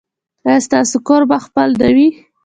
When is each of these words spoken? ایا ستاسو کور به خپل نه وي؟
ایا 0.47 0.59
ستاسو 0.67 0.95
کور 1.07 1.21
به 1.29 1.37
خپل 1.45 1.69
نه 1.81 1.89
وي؟ 1.95 2.07